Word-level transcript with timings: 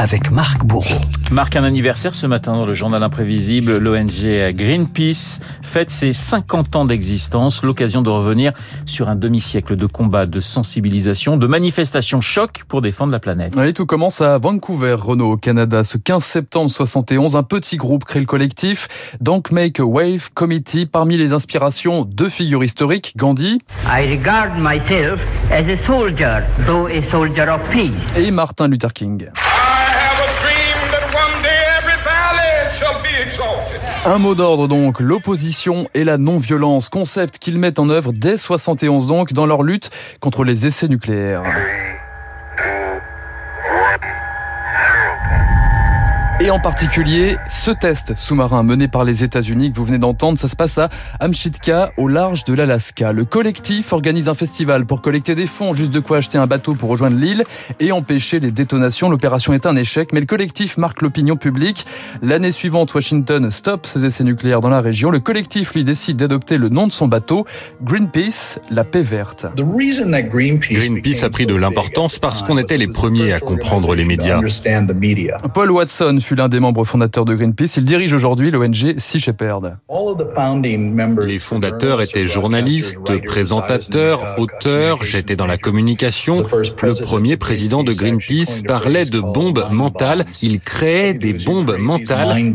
avec 0.00 0.30
Marc 0.30 0.64
Bourreau. 0.64 0.98
Marc, 1.30 1.56
un 1.56 1.62
anniversaire 1.62 2.14
ce 2.14 2.26
matin 2.26 2.54
dans 2.54 2.64
le 2.64 2.72
journal 2.72 3.02
imprévisible. 3.02 3.76
L'ONG 3.76 4.54
Greenpeace 4.54 5.40
fête 5.62 5.90
ses 5.90 6.14
50 6.14 6.74
ans 6.74 6.84
d'existence, 6.86 7.62
l'occasion 7.62 8.00
de 8.00 8.08
revenir 8.08 8.52
sur 8.86 9.10
un 9.10 9.14
demi-siècle 9.14 9.76
de 9.76 9.84
combats, 9.84 10.24
de 10.24 10.40
sensibilisation, 10.40 11.36
de 11.36 11.46
manifestations 11.46 12.22
choc 12.22 12.64
pour 12.66 12.80
défendre 12.80 13.12
la 13.12 13.18
planète. 13.18 13.52
Oui, 13.58 13.74
tout 13.74 13.84
commence 13.84 14.22
à 14.22 14.38
Vancouver, 14.38 14.94
Renault, 14.94 15.32
au 15.32 15.36
Canada. 15.36 15.84
Ce 15.84 15.98
15 15.98 16.24
septembre 16.24 16.70
71, 16.70 17.36
un 17.36 17.42
petit 17.42 17.76
groupe 17.76 18.04
crée 18.04 18.20
le 18.20 18.26
collectif 18.26 18.88
Don't 19.20 19.42
Make 19.52 19.80
a 19.80 19.84
Wave 19.84 20.30
Committee. 20.32 20.86
Parmi 20.86 21.18
les 21.18 21.34
inspirations, 21.34 22.06
deux 22.06 22.30
figures 22.30 22.64
historiques, 22.64 23.12
Gandhi. 23.16 23.60
I 23.84 24.10
regard 24.10 24.56
myself 24.56 25.20
as 25.52 25.68
a 25.68 25.76
soldier, 25.86 26.40
though 26.66 26.86
a 26.86 27.02
soldier 27.10 27.50
of 27.50 27.60
peace. 27.70 27.92
Et 28.16 28.30
Martin 28.30 28.68
Luther 28.68 28.94
King. 28.94 29.28
Un 34.06 34.16
mot 34.16 34.34
d'ordre 34.34 34.66
donc, 34.66 34.98
l'opposition 34.98 35.86
et 35.92 36.04
la 36.04 36.16
non-violence, 36.16 36.88
concept 36.88 37.38
qu'ils 37.38 37.58
mettent 37.58 37.78
en 37.78 37.90
œuvre 37.90 38.14
dès 38.14 38.38
71 38.38 39.06
donc 39.06 39.34
dans 39.34 39.44
leur 39.44 39.62
lutte 39.62 39.90
contre 40.20 40.42
les 40.42 40.66
essais 40.66 40.88
nucléaires. 40.88 41.42
Et 46.42 46.50
en 46.50 46.58
particulier, 46.58 47.36
ce 47.50 47.70
test 47.70 48.14
sous-marin 48.16 48.62
mené 48.62 48.88
par 48.88 49.04
les 49.04 49.22
États-Unis 49.22 49.72
que 49.72 49.76
vous 49.76 49.84
venez 49.84 49.98
d'entendre, 49.98 50.38
ça 50.38 50.48
se 50.48 50.56
passe 50.56 50.78
à 50.78 50.88
Amchitka, 51.20 51.92
au 51.98 52.08
large 52.08 52.44
de 52.44 52.54
l'Alaska. 52.54 53.12
Le 53.12 53.26
collectif 53.26 53.92
organise 53.92 54.26
un 54.26 54.32
festival 54.32 54.86
pour 54.86 55.02
collecter 55.02 55.34
des 55.34 55.46
fonds, 55.46 55.74
juste 55.74 55.90
de 55.90 56.00
quoi 56.00 56.16
acheter 56.16 56.38
un 56.38 56.46
bateau 56.46 56.74
pour 56.74 56.88
rejoindre 56.88 57.18
l'île 57.18 57.44
et 57.78 57.92
empêcher 57.92 58.40
les 58.40 58.52
détonations. 58.52 59.10
L'opération 59.10 59.52
est 59.52 59.66
un 59.66 59.76
échec, 59.76 60.14
mais 60.14 60.20
le 60.20 60.24
collectif 60.24 60.78
marque 60.78 61.02
l'opinion 61.02 61.36
publique. 61.36 61.84
L'année 62.22 62.52
suivante, 62.52 62.94
Washington 62.94 63.50
stoppe 63.50 63.84
ses 63.84 64.06
essais 64.06 64.24
nucléaires 64.24 64.62
dans 64.62 64.70
la 64.70 64.80
région. 64.80 65.10
Le 65.10 65.20
collectif 65.20 65.74
lui 65.74 65.84
décide 65.84 66.16
d'adopter 66.16 66.56
le 66.56 66.70
nom 66.70 66.86
de 66.86 66.92
son 66.92 67.06
bateau, 67.06 67.44
Greenpeace, 67.82 68.60
la 68.70 68.84
paix 68.84 69.02
verte. 69.02 69.44
Greenpeace 69.56 71.22
a 71.22 71.28
pris 71.28 71.44
de 71.44 71.54
l'importance 71.54 72.18
parce 72.18 72.42
qu'on 72.42 72.56
était 72.56 72.78
les 72.78 72.88
premiers 72.88 73.34
à 73.34 73.40
comprendre 73.40 73.94
les 73.94 74.06
médias. 74.06 74.40
Paul 75.52 75.70
Watson 75.70 76.18
fut 76.30 76.36
l'un 76.36 76.48
des 76.48 76.60
membres 76.60 76.84
fondateurs 76.84 77.24
de 77.24 77.34
Greenpeace. 77.34 77.76
Il 77.78 77.84
dirige 77.84 78.12
aujourd'hui 78.12 78.52
l'ONG 78.52 78.94
Sea 78.98 79.18
Shepherd. 79.18 79.78
Les 81.26 81.38
fondateurs 81.40 82.02
étaient 82.02 82.28
journalistes, 82.28 83.00
présentateurs, 83.26 84.36
auteurs. 84.38 85.02
J'étais 85.02 85.34
dans 85.34 85.48
la 85.48 85.58
communication. 85.58 86.44
Le 86.52 87.02
premier 87.02 87.36
président 87.36 87.82
de 87.82 87.92
Greenpeace 87.92 88.62
parlait 88.64 89.06
de 89.06 89.18
bombes 89.18 89.66
mentales. 89.72 90.24
Il 90.40 90.60
créait 90.60 91.14
des 91.14 91.32
bombes 91.32 91.76
mentales. 91.80 92.54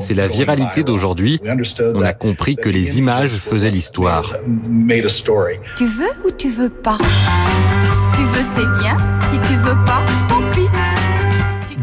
C'est 0.00 0.14
la 0.14 0.28
viralité 0.28 0.84
d'aujourd'hui. 0.84 1.40
On 1.92 2.02
a 2.02 2.12
compris 2.12 2.54
que 2.54 2.68
les 2.68 2.98
images 2.98 3.32
faisaient 3.32 3.72
l'histoire. 3.72 4.36
Tu 5.76 5.86
veux 5.86 6.14
ou 6.24 6.30
tu 6.38 6.50
veux 6.50 6.70
pas? 6.70 6.98
Tu 8.14 8.22
veux, 8.22 8.44
c'est 8.44 8.80
bien. 8.80 8.96
Si 9.28 9.38
tu 9.40 9.56
veux 9.56 9.84
pas. 9.84 10.04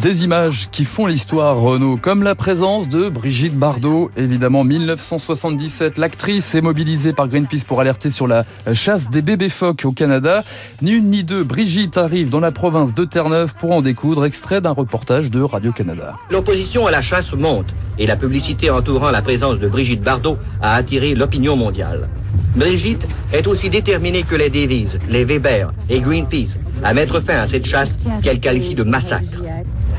Des 0.05 0.23
images 0.23 0.69
qui 0.71 0.85
font 0.85 1.07
l'histoire, 1.07 1.59
Renault, 1.59 1.97
comme 1.99 2.21
la 2.21 2.35
présence 2.35 2.87
de 2.87 3.09
Brigitte 3.09 3.57
Bardot. 3.57 4.11
Évidemment, 4.15 4.63
1977, 4.63 5.97
l'actrice 5.97 6.53
est 6.53 6.61
mobilisée 6.61 7.11
par 7.11 7.25
Greenpeace 7.25 7.63
pour 7.65 7.81
alerter 7.81 8.11
sur 8.11 8.27
la 8.27 8.45
chasse 8.75 9.09
des 9.09 9.23
bébés 9.23 9.49
phoques 9.49 9.81
au 9.83 9.93
Canada. 9.93 10.43
Ni 10.83 10.91
une 10.91 11.09
ni 11.09 11.23
deux, 11.23 11.43
Brigitte 11.43 11.97
arrive 11.97 12.29
dans 12.29 12.39
la 12.39 12.51
province 12.51 12.93
de 12.93 13.03
Terre-Neuve 13.03 13.55
pour 13.59 13.71
en 13.71 13.81
découdre, 13.81 14.25
extrait 14.25 14.61
d'un 14.61 14.73
reportage 14.73 15.31
de 15.31 15.41
Radio-Canada. 15.41 16.13
L'opposition 16.29 16.85
à 16.85 16.91
la 16.91 17.01
chasse 17.01 17.33
monte 17.33 17.73
et 17.97 18.05
la 18.05 18.15
publicité 18.15 18.69
entourant 18.69 19.09
la 19.09 19.23
présence 19.23 19.57
de 19.57 19.67
Brigitte 19.67 20.03
Bardot 20.03 20.37
a 20.61 20.75
attiré 20.75 21.15
l'opinion 21.15 21.55
mondiale. 21.55 22.09
Brigitte 22.55 23.07
est 23.33 23.47
aussi 23.47 23.71
déterminée 23.71 24.21
que 24.21 24.35
les 24.35 24.51
Davies, 24.51 24.99
les 25.09 25.25
Weber 25.25 25.73
et 25.89 25.99
Greenpeace 25.99 26.59
à 26.83 26.93
mettre 26.93 27.21
fin 27.21 27.39
à 27.39 27.47
cette 27.47 27.65
chasse 27.65 27.89
qu'elle 28.21 28.39
qualifie 28.39 28.75
de 28.75 28.83
massacre. 28.83 29.41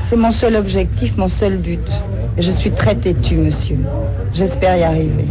C'est 0.09 0.15
mon 0.15 0.31
seul 0.31 0.55
objectif, 0.55 1.17
mon 1.17 1.27
seul 1.27 1.57
but. 1.57 1.85
Je 2.37 2.51
suis 2.51 2.71
très 2.71 2.95
têtu, 2.95 3.35
monsieur. 3.35 3.79
J'espère 4.33 4.77
y 4.77 4.83
arriver. 4.83 5.25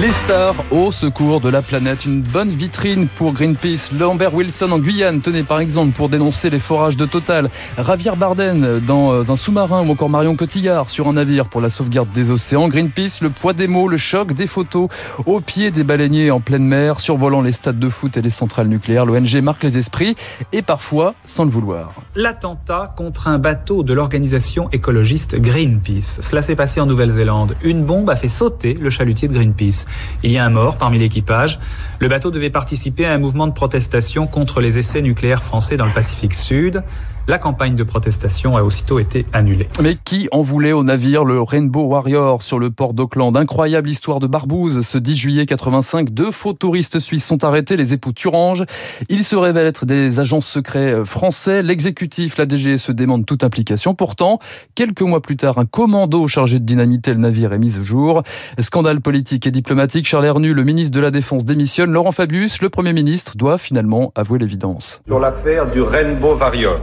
Les 0.00 0.10
stars 0.10 0.54
au 0.70 0.90
secours 0.90 1.42
de 1.42 1.50
la 1.50 1.60
planète. 1.60 2.06
Une 2.06 2.22
bonne 2.22 2.48
vitrine 2.48 3.08
pour 3.08 3.34
Greenpeace. 3.34 3.90
Lambert 3.96 4.34
Wilson 4.34 4.72
en 4.72 4.78
Guyane 4.78 5.20
tenait 5.20 5.42
par 5.42 5.60
exemple 5.60 5.92
pour 5.92 6.08
dénoncer 6.08 6.48
les 6.48 6.60
forages 6.60 6.96
de 6.96 7.04
Total. 7.04 7.50
Javier 7.76 8.12
Bardem 8.16 8.80
dans 8.80 9.30
un 9.30 9.36
sous-marin 9.36 9.86
ou 9.86 9.92
encore 9.92 10.08
Marion 10.08 10.34
Cotillard 10.34 10.88
sur 10.88 11.08
un 11.08 11.12
navire 11.12 11.44
pour 11.44 11.60
la 11.60 11.68
sauvegarde 11.68 12.08
des 12.14 12.30
océans. 12.30 12.68
Greenpeace, 12.68 13.20
le 13.20 13.28
poids 13.28 13.52
des 13.52 13.66
mots, 13.66 13.86
le 13.86 13.98
choc 13.98 14.32
des 14.32 14.46
photos 14.46 14.88
au 15.26 15.40
pied 15.40 15.70
des 15.70 15.84
baleiniers 15.84 16.30
en 16.30 16.40
pleine 16.40 16.64
mer, 16.64 16.98
survolant 16.98 17.42
les 17.42 17.52
stades 17.52 17.78
de 17.78 17.90
foot 17.90 18.16
et 18.16 18.22
les 18.22 18.30
centrales 18.30 18.68
nucléaires. 18.68 19.04
L'ONG 19.04 19.42
marque 19.42 19.62
les 19.62 19.76
esprits 19.76 20.16
et 20.52 20.62
parfois 20.62 21.14
sans 21.26 21.44
le 21.44 21.50
vouloir. 21.50 21.92
L'attentat 22.16 22.94
contre 22.96 23.28
un 23.28 23.38
bateau 23.38 23.82
de 23.82 23.92
l'organisation 23.92 24.70
écologiste 24.72 25.38
Greenpeace. 25.38 26.22
Cela 26.22 26.40
s'est 26.40 26.56
passé 26.56 26.80
en 26.80 26.86
Nouvelle-Zélande. 26.86 27.56
Une 27.62 27.84
bombe 27.84 28.08
a 28.08 28.16
fait 28.16 28.28
sauter 28.28 28.72
le 28.72 28.88
chalutier 28.88 29.28
de 29.28 29.34
Greenpeace. 29.34 29.81
Il 30.22 30.30
y 30.30 30.38
a 30.38 30.44
un 30.44 30.50
mort 30.50 30.76
parmi 30.76 30.98
l'équipage. 30.98 31.58
Le 31.98 32.08
bateau 32.08 32.30
devait 32.30 32.50
participer 32.50 33.06
à 33.06 33.12
un 33.12 33.18
mouvement 33.18 33.46
de 33.46 33.52
protestation 33.52 34.26
contre 34.26 34.60
les 34.60 34.78
essais 34.78 35.02
nucléaires 35.02 35.42
français 35.42 35.76
dans 35.76 35.86
le 35.86 35.92
Pacifique 35.92 36.34
Sud. 36.34 36.82
La 37.28 37.38
campagne 37.38 37.76
de 37.76 37.84
protestation 37.84 38.56
a 38.56 38.64
aussitôt 38.64 38.98
été 38.98 39.26
annulée. 39.32 39.68
Mais 39.80 39.94
qui 39.94 40.28
en 40.32 40.42
voulait 40.42 40.72
au 40.72 40.82
navire 40.82 41.24
le 41.24 41.40
Rainbow 41.40 41.84
Warrior 41.84 42.42
sur 42.42 42.58
le 42.58 42.72
port 42.72 42.94
d'Auckland? 42.94 43.36
Incroyable 43.36 43.88
histoire 43.88 44.18
de 44.18 44.26
Barbouze. 44.26 44.84
Ce 44.84 44.98
10 44.98 45.16
juillet 45.16 45.46
85, 45.46 46.10
deux 46.10 46.32
faux 46.32 46.52
touristes 46.52 46.98
suisses 46.98 47.24
sont 47.24 47.44
arrêtés, 47.44 47.76
les 47.76 47.92
époux 47.92 48.12
Turange. 48.12 48.64
Ils 49.08 49.22
se 49.22 49.36
révèlent 49.36 49.68
être 49.68 49.86
des 49.86 50.18
agents 50.18 50.40
secrets 50.40 51.04
français. 51.04 51.62
L'exécutif, 51.62 52.38
la 52.38 52.48
DGSE, 52.48 52.90
demande 52.90 53.24
toute 53.24 53.44
implication. 53.44 53.94
Pourtant, 53.94 54.40
quelques 54.74 55.02
mois 55.02 55.22
plus 55.22 55.36
tard, 55.36 55.58
un 55.58 55.64
commando 55.64 56.26
chargé 56.26 56.58
de 56.58 56.64
dynamiter 56.64 57.12
le 57.12 57.20
navire 57.20 57.52
est 57.52 57.60
mis 57.60 57.78
au 57.78 57.84
jour. 57.84 58.24
Scandale 58.60 59.00
politique 59.00 59.46
et 59.46 59.52
diplomatique. 59.52 60.08
Charles 60.08 60.24
Hernu, 60.24 60.54
le 60.54 60.64
ministre 60.64 60.90
de 60.90 61.00
la 61.00 61.12
Défense, 61.12 61.44
démissionne. 61.44 61.92
Laurent 61.92 62.10
Fabius, 62.10 62.60
le 62.60 62.68
Premier 62.68 62.92
ministre, 62.92 63.36
doit 63.36 63.58
finalement 63.58 64.12
avouer 64.16 64.40
l'évidence. 64.40 65.02
Sur 65.06 65.20
l'affaire 65.20 65.70
du 65.70 65.82
Rainbow 65.82 66.36
Warrior, 66.36 66.80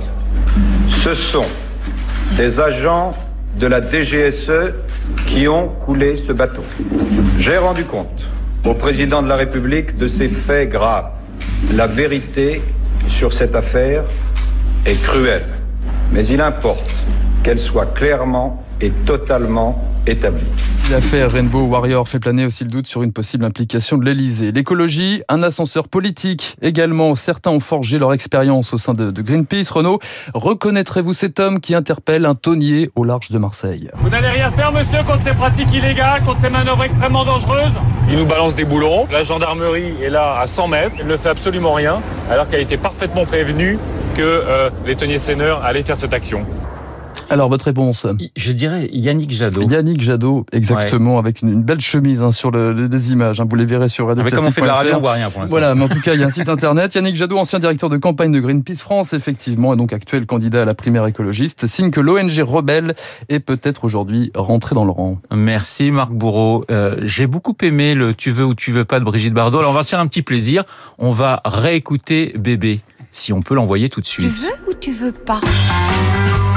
ce 1.04 1.14
sont 1.32 1.46
des 2.38 2.60
agents 2.60 3.14
de 3.58 3.68
la 3.68 3.82
DGSE 3.82 4.74
qui 5.28 5.48
ont 5.48 5.70
coulé 5.86 6.24
ce 6.28 6.34
bateau. 6.34 6.64
J'ai 7.40 7.58
rendu 7.58 7.86
compte 7.86 8.28
au 8.66 8.74
président 8.74 9.22
de 9.22 9.28
la 9.28 9.36
République 9.36 9.98
de 9.98 10.08
ces 10.08 10.30
faits 10.30 10.70
graves. 10.70 11.12
La 11.74 11.88
vérité 11.88 12.62
sur 13.18 13.34
cette 13.34 13.56
affaire 13.56 14.04
est 14.86 15.02
cruelle, 15.02 15.46
mais 16.12 16.26
il 16.28 16.42
importe 16.42 16.90
qu'elle 17.44 17.60
soit 17.60 17.94
clairement 17.94 18.64
et 18.82 18.92
totalement 19.06 19.89
établie. 20.08 20.46
L'affaire 20.90 21.32
Rainbow 21.32 21.66
Warrior 21.66 22.08
fait 22.08 22.20
planer 22.20 22.46
aussi 22.46 22.64
le 22.64 22.70
doute 22.70 22.88
sur 22.88 23.04
une 23.04 23.14
possible 23.14 23.46
implication 23.46 23.98
de 23.98 24.06
l'Elysée. 24.06 24.52
L'écologie, 24.52 25.22
un 25.30 25.44
ascenseur 25.44 25.88
politique 25.88 26.56
également. 26.62 27.16
Certains 27.16 27.52
ont 27.52 27.60
forgé 27.60 28.00
leur 28.00 28.14
expérience 28.14 28.74
au 28.74 28.78
sein 28.78 28.94
de, 28.94 29.12
de 29.12 29.22
Greenpeace. 29.22 29.70
Renault, 29.72 30.00
reconnaîtrez-vous 30.34 31.14
cet 31.14 31.40
homme 31.40 31.60
qui 31.60 31.76
interpelle 31.76 32.26
un 32.26 32.36
tonnier 32.36 32.90
au 32.96 33.04
large 33.04 33.30
de 33.30 33.38
Marseille? 33.38 33.90
Vous 33.96 34.10
n'allez 34.10 34.30
rien 34.30 34.52
faire, 34.52 34.72
monsieur, 34.72 35.04
contre 35.06 35.24
ces 35.24 35.36
pratiques 35.36 35.72
illégales, 35.72 36.24
contre 36.26 36.42
ces 36.42 36.50
manœuvres 36.50 36.84
extrêmement 36.84 37.26
dangereuses? 37.26 37.74
Il 38.10 38.18
nous 38.18 38.26
balance 38.26 38.56
des 38.56 38.66
boulons. 38.66 39.08
La 39.12 39.24
gendarmerie 39.24 39.94
est 40.02 40.10
là 40.10 40.40
à 40.40 40.48
100 40.48 40.68
mètres. 40.70 40.96
Elle 41.00 41.08
ne 41.08 41.18
fait 41.18 41.30
absolument 41.30 41.74
rien, 41.74 42.02
alors 42.30 42.48
qu'elle 42.50 42.62
était 42.62 42.78
parfaitement 42.78 43.26
prévenue 43.26 43.78
que 44.16 44.22
euh, 44.24 44.70
les 44.86 44.96
tonniers 44.96 45.20
seineurs 45.20 45.64
allaient 45.64 45.84
faire 45.84 45.98
cette 45.98 46.14
action. 46.14 46.46
Alors, 47.30 47.50
votre 47.50 47.66
réponse? 47.66 48.08
Je 48.36 48.52
dirais 48.52 48.90
Yannick 48.92 49.32
Jadot. 49.32 49.68
Yannick 49.70 50.02
Jadot, 50.02 50.46
exactement, 50.52 51.14
ouais. 51.14 51.20
avec 51.20 51.42
une, 51.42 51.50
une, 51.50 51.64
belle 51.64 51.80
chemise 51.80 52.24
hein, 52.24 52.32
sur 52.32 52.50
le, 52.50 52.72
les 52.72 53.12
images. 53.12 53.40
Hein, 53.40 53.46
vous 53.48 53.56
les 53.56 53.66
verrez 53.66 53.88
sur 53.88 54.08
radio 54.08 54.24
Comme 54.24 54.48
on 54.48 54.52
fait 54.52 54.62
de 54.62 54.66
la 54.66 54.74
radio, 54.74 54.96
on 54.96 55.00
voit 55.00 55.14
rien 55.14 55.30
pour 55.30 55.42
l'instant. 55.42 55.52
Voilà, 55.52 55.76
mais 55.76 55.84
en 55.84 55.90
tout 55.90 56.02
cas, 56.02 56.16
il 56.16 56.20
y 56.20 56.24
a 56.24 56.28
un 56.28 56.32
site 56.32 56.50
internet. 56.50 56.96
Yannick 56.96 57.16
Jadot, 57.16 57.38
ancien 57.38 57.60
directeur 57.60 57.90
de 57.90 57.98
campagne 57.98 58.32
de 58.32 58.40
Greenpeace 58.40 58.78
France, 58.78 59.14
effectivement, 59.14 59.74
et 59.74 59.78
donc 59.78 59.94
actuel 59.94 60.26
candidat 60.26 60.64
à 60.64 60.66
la 60.66 60.74
primaire 60.74 61.06
écologiste, 61.06 61.68
signe 61.68 61.92
que 61.92 62.02
l'ONG 62.02 62.40
rebelle 62.40 62.96
est 63.30 63.40
peut-être 63.40 63.86
aujourd'hui 63.86 64.32
rentrée 64.36 64.74
dans 64.74 64.86
le 64.86 64.92
rang. 64.92 65.20
Merci 65.32 65.92
Marc 65.92 66.12
Bourreau. 66.12 66.66
Euh, 66.72 66.96
J'ai 67.04 67.28
beaucoup 67.28 67.56
aimé 67.62 67.94
le 67.94 68.14
Tu 68.14 68.32
veux 68.32 68.46
ou 68.46 68.56
tu 68.56 68.72
veux 68.72 68.86
pas 68.86 69.00
de 69.00 69.06
Brigitte 69.06 69.34
Bardot. 69.34 69.60
Alors 69.60 69.72
on 69.72 69.76
va 69.76 69.84
se 69.84 69.90
faire 69.90 70.00
un 70.00 70.08
petit 70.08 70.24
plaisir. 70.24 70.64
On 70.98 71.12
va 71.12 71.42
réécouter 71.46 72.34
Bébé, 72.38 72.80
si 73.12 73.34
on 73.34 73.42
peut 73.42 73.54
l'envoyer 73.54 73.90
tout 73.90 74.02
de 74.02 74.08
suite. 74.08 74.34
Tu 74.34 74.46
veux 74.46 74.72
ou 74.72 74.74
tu 74.74 74.92
veux 74.92 75.12
pas? 75.12 75.42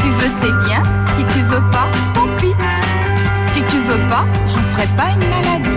Tu 0.03 0.09
veux, 0.09 0.29
c'est 0.41 0.67
bien. 0.69 0.83
Si 1.17 1.25
tu 1.33 1.45
veux 1.45 1.63
pas, 1.71 1.89
tant 2.13 2.27
pis. 2.39 2.53
Si 3.53 3.63
tu 3.63 3.77
veux 3.89 4.09
pas, 4.09 4.27
j'en 4.47 4.63
ferai 4.75 4.87
pas 4.97 5.11
une 5.15 5.29
maladie. 5.29 5.71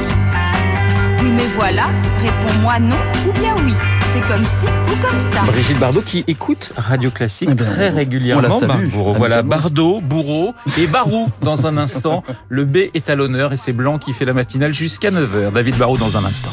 Oui, 1.22 1.32
mais 1.36 1.48
voilà, 1.56 1.86
réponds-moi 2.22 2.80
non 2.80 2.98
ou 3.28 3.34
bien 3.34 3.56
oui. 3.64 3.74
C'est 4.14 4.22
comme 4.22 4.46
ci 4.46 4.66
ou 4.88 5.06
comme 5.06 5.20
ça. 5.20 5.44
Brigitte 5.52 5.78
Bardot 5.78 6.02
qui 6.02 6.24
écoute 6.28 6.72
Radio 6.78 7.12
Classique 7.12 7.50
Eh 7.52 7.56
ben, 7.56 7.66
très 7.74 7.92
on 7.92 7.96
régulièrement. 7.96 8.60
Voilà, 9.14 9.36
évidemment. 9.38 9.50
Bardot, 9.50 10.02
Bourreau 10.02 10.56
et 10.78 10.88
Barou 10.88 11.30
dans 11.42 11.68
un 11.68 11.78
instant. 11.78 12.24
Le 12.50 12.66
B 12.66 12.78
est 12.94 13.10
à 13.10 13.16
l'honneur 13.16 13.54
et 13.54 13.58
c'est 13.58 13.74
Blanc 13.74 13.98
qui 14.00 14.14
fait 14.14 14.26
la 14.26 14.34
matinale 14.34 14.74
jusqu'à 14.74 15.12
9h. 15.12 15.52
David 15.54 15.78
Barou 15.78 15.98
dans 15.98 16.18
un 16.18 16.24
instant. 16.24 16.52